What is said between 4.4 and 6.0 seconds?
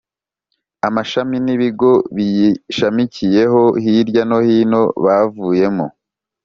hino bavuyemo.